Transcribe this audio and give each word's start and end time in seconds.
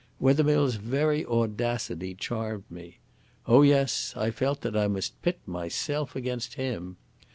Wethermill's 0.19 0.77
very 0.77 1.23
audacity 1.27 2.15
charmed 2.15 2.63
me. 2.71 2.97
Oh 3.45 3.61
yes, 3.61 4.15
I 4.17 4.31
felt 4.31 4.61
that 4.61 4.75
I 4.75 4.87
must 4.87 5.21
pit 5.21 5.39
myself 5.45 6.15
against 6.15 6.55
him. 6.55 6.97